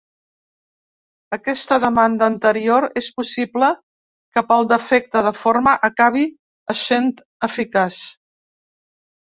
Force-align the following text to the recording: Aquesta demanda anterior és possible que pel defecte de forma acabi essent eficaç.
Aquesta 1.37 1.77
demanda 1.83 2.29
anterior 2.33 2.89
és 3.03 3.11
possible 3.19 3.71
que 4.39 4.45
pel 4.49 4.67
defecte 4.75 5.25
de 5.29 5.35
forma 5.45 5.77
acabi 5.91 6.27
essent 6.77 7.17
eficaç. 7.51 8.05